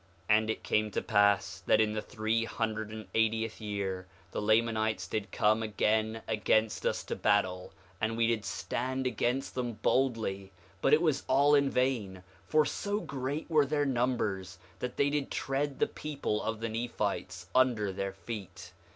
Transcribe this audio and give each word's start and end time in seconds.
5:6 0.31 0.35
And 0.37 0.49
it 0.49 0.63
came 0.63 0.89
to 0.89 1.01
pass 1.03 1.59
that 1.67 1.79
in 1.79 1.93
the 1.93 2.01
three 2.01 2.43
hundred 2.45 2.89
and 2.89 3.05
eightieth 3.13 3.61
year 3.61 4.07
the 4.31 4.41
Lamanites 4.41 5.05
did 5.07 5.31
come 5.31 5.61
again 5.61 6.23
against 6.27 6.87
us 6.87 7.03
to 7.03 7.15
battle, 7.15 7.71
and 8.01 8.17
we 8.17 8.25
did 8.25 8.43
stand 8.43 9.05
against 9.05 9.53
them 9.53 9.73
boldly; 9.73 10.51
but 10.81 10.91
it 10.91 11.03
was 11.03 11.21
all 11.27 11.53
in 11.53 11.69
vain, 11.69 12.23
for 12.47 12.65
so 12.65 12.99
great 12.99 13.47
were 13.47 13.63
their 13.67 13.85
numbers 13.85 14.57
that 14.79 14.97
they 14.97 15.11
did 15.11 15.29
tread 15.29 15.77
the 15.77 15.85
people 15.85 16.41
of 16.41 16.61
the 16.61 16.69
Nephites 16.69 17.45
under 17.53 17.91
their 17.91 18.13
feet. 18.13 18.71